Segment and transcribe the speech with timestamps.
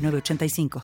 [0.00, 0.82] 985.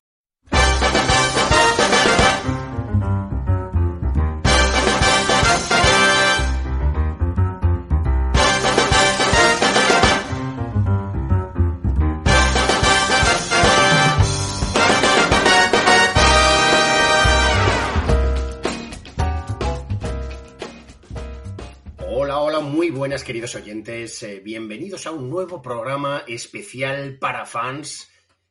[22.09, 24.21] Hola, hola, muy buenas queridos oyentes.
[24.23, 28.09] Eh, bienvenidos a un nuevo programa especial para fans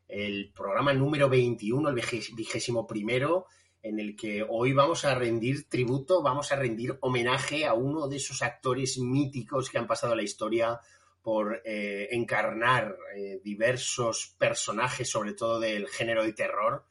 [0.08, 3.46] el programa número 21, el vigésimo primero,
[3.82, 8.16] en el que hoy vamos a rendir tributo, vamos a rendir homenaje a uno de
[8.16, 10.80] esos actores míticos que han pasado la historia
[11.22, 16.84] por eh, encarnar eh, diversos personajes, sobre todo del género de terror,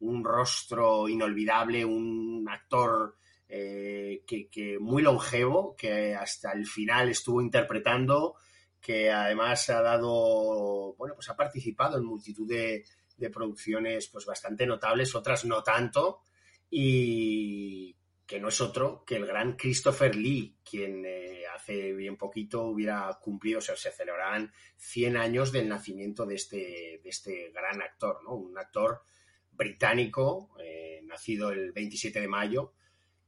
[0.00, 3.16] un rostro inolvidable, un actor
[3.48, 8.36] eh, que, muy longevo, que hasta el final estuvo interpretando
[8.84, 12.84] que además ha dado, bueno, pues ha participado en multitud de,
[13.32, 16.20] producciones pues bastante notables, otras no tanto,
[16.68, 17.96] y
[18.26, 23.18] que no es otro que el gran Christopher Lee, quien eh, hace bien poquito hubiera
[23.22, 28.22] cumplido, o sea, se celebrarán 100 años del nacimiento de este, de este gran actor,
[28.22, 28.34] ¿no?
[28.34, 29.00] Un actor
[29.52, 32.74] británico, eh, nacido el 27 de mayo,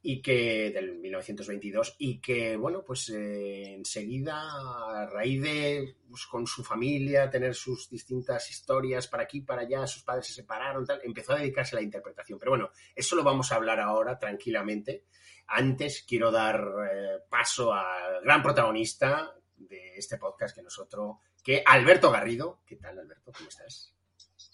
[0.09, 6.47] y que del 1922 y que bueno pues eh, enseguida a raíz de pues, con
[6.47, 11.01] su familia tener sus distintas historias para aquí para allá sus padres se separaron tal
[11.03, 15.07] empezó a dedicarse a la interpretación pero bueno eso lo vamos a hablar ahora tranquilamente
[15.49, 22.13] antes quiero dar eh, paso al gran protagonista de este podcast que nosotros que Alberto
[22.13, 23.93] Garrido qué tal Alberto cómo estás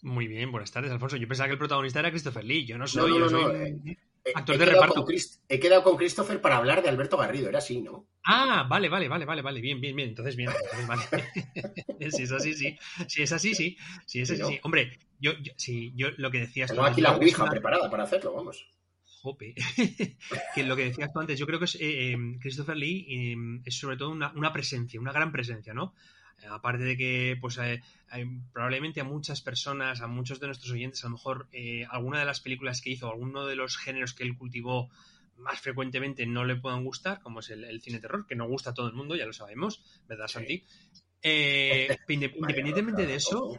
[0.04, 1.16] muy bien, buenas tardes, Alfonso.
[1.16, 2.66] Yo pensaba que el protagonista era Christopher Lee.
[2.66, 3.12] Yo no soy.
[3.12, 3.52] No, no, no,
[4.34, 5.06] Actor de reparto.
[5.48, 8.06] he quedado con Christopher para hablar de Alberto Garrido, era así, ¿no?
[8.24, 9.60] Ah, vale, vale, vale, vale, vale.
[9.60, 10.10] Bien, bien, bien.
[10.10, 10.50] Entonces, bien.
[10.86, 11.02] vale.
[12.10, 12.78] si es así, sí.
[13.08, 13.76] Si es así, sí.
[14.06, 14.60] Si es así, sí.
[14.62, 16.70] Hombre, yo, yo, sí, yo lo que decías.
[16.70, 18.64] Tengo aquí la ouija preparada para hacerlo, vamos.
[19.22, 19.54] Jope.
[20.54, 23.60] que lo que decías tú antes, yo creo que es, eh, eh, Christopher Lee eh,
[23.64, 25.94] es sobre todo una, una presencia, una gran presencia, ¿no?
[26.50, 27.82] Aparte de que pues eh,
[28.52, 32.24] probablemente a muchas personas, a muchos de nuestros oyentes, a lo mejor eh, alguna de
[32.24, 34.90] las películas que hizo, alguno de los géneros que él cultivó
[35.36, 38.74] más frecuentemente no le puedan gustar, como es el, cine terror, que no gusta a
[38.74, 40.64] todo el mundo, ya lo sabemos, ¿verdad, Santi?
[41.22, 43.58] Eh, independientemente de eso,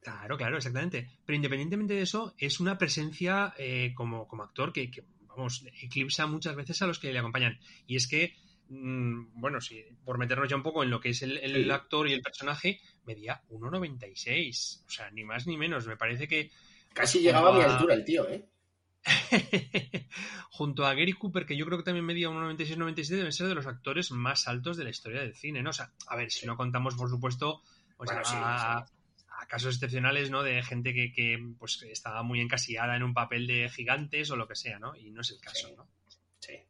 [0.00, 1.10] claro, claro, exactamente.
[1.26, 3.54] Pero independientemente de eso, es una presencia
[3.94, 7.58] como, como actor que, que, vamos, eclipsa muchas veces a los que le acompañan.
[7.86, 8.34] Y es que
[8.70, 12.12] Mm, bueno, sí, por meternos ya un poco en lo que es el, actor y
[12.12, 14.84] el personaje, medía 1,96.
[14.86, 15.86] O sea, ni más ni menos.
[15.86, 16.50] Me parece que.
[16.94, 18.48] Casi llegaba a mi altura el tío, ¿eh?
[20.50, 23.66] junto a Gary Cooper, que yo creo que también medía 1,96-97, deben ser de los
[23.66, 25.70] actores más altos de la historia del cine, ¿no?
[25.70, 27.62] O sea, a ver, si no contamos, por supuesto,
[27.98, 28.86] a,
[29.48, 30.44] casos excepcionales, ¿no?
[30.44, 34.46] De gente que, que, pues, estaba muy encasillada en un papel de gigantes o lo
[34.46, 34.94] que sea, ¿no?
[34.94, 35.88] Y no es el caso, ¿no?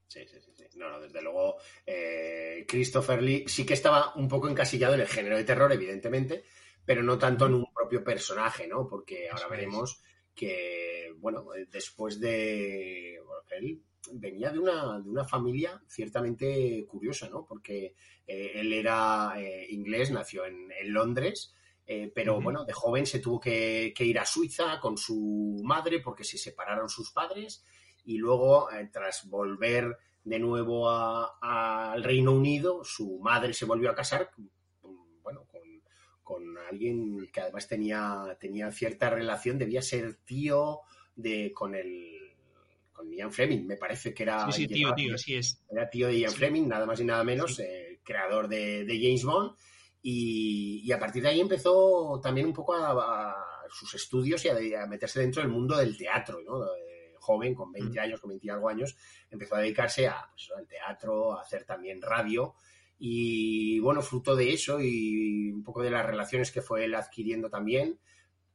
[0.07, 0.65] Sí, sí, sí, sí.
[0.77, 5.07] No, no, desde luego, eh, Christopher Lee sí que estaba un poco encasillado en el
[5.07, 6.45] género de terror, evidentemente,
[6.85, 8.89] pero no tanto en un propio personaje, ¿no?
[8.89, 10.03] Porque ahora veremos
[10.35, 13.21] que, bueno, después de.
[13.25, 13.83] Bueno, él
[14.13, 17.45] venía de una, de una familia ciertamente curiosa, ¿no?
[17.47, 17.95] Porque
[18.27, 21.55] eh, él era eh, inglés, nació en, Londres.
[22.15, 26.25] pero bueno, de joven se tuvo que, que, ir a Suiza con su madre porque
[26.25, 27.65] se separaron sus padres
[28.05, 34.31] y luego, tras volver de nuevo al Reino Unido, su madre se volvió a casar,
[35.23, 35.47] bueno,
[36.23, 40.81] con, alguien que además tenía, tenía cierta relación, debía ser tío
[41.17, 42.21] de con el
[42.93, 44.51] con Ian Fleming, me parece que era.
[44.53, 45.65] Sí, sí, tío, tío, sí es.
[45.69, 49.57] Era tío de Ian Fleming, nada más y nada menos, eh, creador de, James Bond.
[50.03, 53.35] Y, a partir de ahí empezó también un poco a,
[53.69, 56.61] sus estudios y a, meterse dentro del mundo del teatro, ¿no?
[57.31, 58.97] Joven, con 20 años, con 20 y algo años,
[59.31, 62.55] empezó a dedicarse a, pues, al teatro, a hacer también radio.
[62.99, 67.49] Y bueno, fruto de eso y un poco de las relaciones que fue él adquiriendo
[67.49, 67.99] también,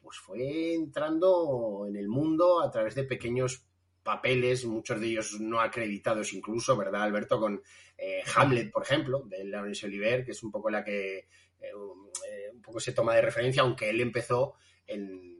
[0.01, 3.65] pues fue entrando en el mundo a través de pequeños
[4.03, 7.39] papeles, muchos de ellos no acreditados incluso, ¿verdad, Alberto?
[7.39, 7.63] Con
[7.97, 11.27] eh, Hamlet, por ejemplo, de Laurence Olivier, que es un poco la que eh,
[11.59, 14.53] eh, un poco se toma de referencia, aunque él empezó
[14.85, 15.33] en,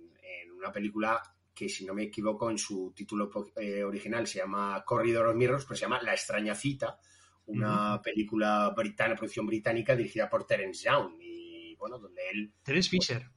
[0.58, 1.22] una película
[1.56, 5.64] que, si no me equivoco, en su título eh, original se llama Corridor of Mirrors,
[5.66, 7.00] pero se llama La extraña cita,
[7.46, 11.16] una película británica, producción británica dirigida por Terence Young.
[11.22, 12.54] Y bueno, donde él.
[12.62, 13.30] Terence pues, Fisher.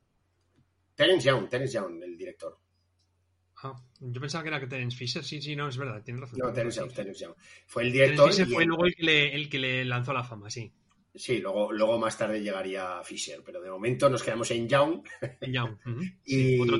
[0.95, 2.59] Terence Young, Terence Young, el director.
[3.63, 6.39] Ah, yo pensaba que era que Terence Fisher, sí, sí, no, es verdad, tiene razón.
[6.43, 7.35] No, Terence Young, Terence Young.
[7.67, 8.31] Fue el director.
[8.31, 10.73] Terence Fisher fue luego el que, le, el que le lanzó la fama, sí.
[11.15, 15.03] Sí, luego, luego más tarde llegaría Fisher, pero de momento nos quedamos en Young.
[15.41, 15.77] En Young.
[16.25, 16.79] y, otro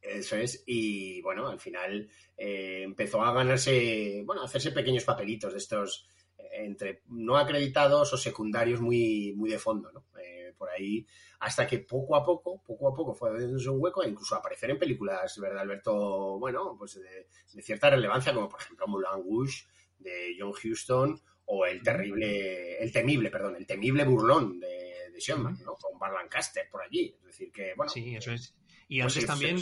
[0.00, 5.52] Eso es, y bueno, al final eh, empezó a ganarse, bueno, a hacerse pequeños papelitos
[5.52, 6.06] de estos
[6.52, 10.06] entre no acreditados o secundarios muy, muy de fondo, ¿no?
[10.20, 11.06] Eh, por ahí,
[11.40, 14.70] hasta que poco a poco, poco a poco fue dándose un hueco e incluso aparecer
[14.70, 16.38] en películas, ¿verdad, Alberto?
[16.38, 19.64] Bueno, pues de, cierta relevancia, como por ejemplo Moulin Rouge
[19.98, 25.58] de John Huston o el terrible, el temible, perdón, el temible burlón de, de Sherman,
[25.64, 25.76] ¿no?
[25.76, 27.14] Con Bar Lancaster por allí.
[27.20, 27.90] Es decir, que, bueno.
[27.90, 28.54] Sí, eso es.
[28.92, 29.56] Y pues antes también,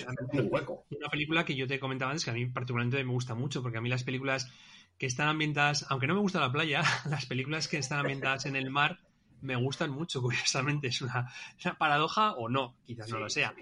[0.88, 3.76] una película que yo te comentaba antes que a mí particularmente me gusta mucho, porque
[3.76, 4.50] a mí las películas
[4.96, 8.56] que están ambientadas, aunque no me gusta la playa, las películas que están ambientadas en
[8.56, 9.00] el mar
[9.42, 10.88] me gustan mucho, curiosamente.
[10.88, 11.30] Es una,
[11.76, 13.54] paradoja o no, quizás no lo sea.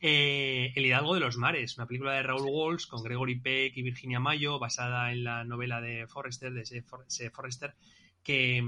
[0.00, 3.82] Eh, el Hidalgo de los Mares, una película de Raúl Walsh con Gregory Peck y
[3.82, 6.84] Virginia Mayo, basada en la novela de Forrester, de C.
[7.32, 7.74] Forrester,
[8.22, 8.62] que,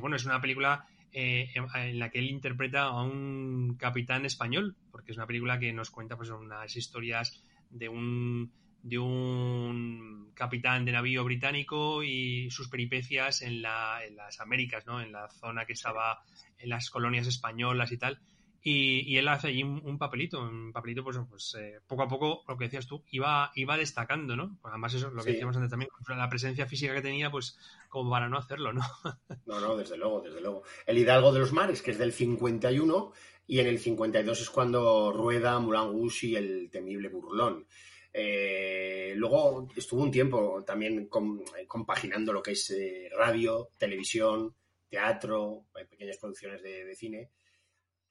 [0.00, 5.12] bueno, es una película eh, en la que él interpreta a un capitán español, porque
[5.12, 10.90] es una película que nos cuenta pues, unas historias de un de un capitán de
[10.90, 15.00] navío británico y sus peripecias en, la, en las Américas, ¿no?
[15.00, 16.20] En la zona que estaba
[16.58, 18.18] en las colonias españolas y tal.
[18.64, 22.56] Y, él hace allí un, papelito, un papelito, pues, pues eh, poco a poco, lo
[22.56, 24.56] que decías tú, iba, iba destacando, ¿no?
[24.62, 28.10] Pues además, eso, lo que decíamos antes también, la presencia física que tenía, pues, como
[28.10, 28.82] para no hacerlo, ¿no?
[29.46, 30.62] no, no, desde luego, desde luego.
[30.86, 33.12] El Hidalgo de los Mares, que es del 51,
[33.48, 37.66] y en el 52 es cuando rueda Moulin y el temible Burlón.
[38.14, 41.08] Eh, luego estuvo un tiempo también
[41.66, 44.54] compaginando lo que es eh, radio, televisión,
[44.88, 47.30] teatro, pequeñas producciones de, cine,